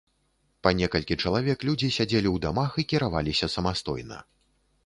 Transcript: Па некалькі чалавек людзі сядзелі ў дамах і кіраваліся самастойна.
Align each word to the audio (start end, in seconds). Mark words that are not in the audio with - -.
Па 0.67 0.71
некалькі 0.79 1.17
чалавек 1.25 1.67
людзі 1.69 1.89
сядзелі 1.97 2.29
ў 2.31 2.37
дамах 2.47 2.71
і 2.85 2.87
кіраваліся 2.95 3.53
самастойна. 3.59 4.17